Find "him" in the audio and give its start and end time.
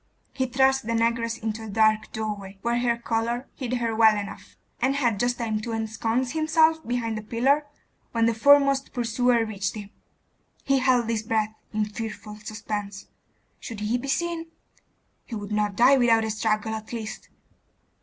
9.75-9.91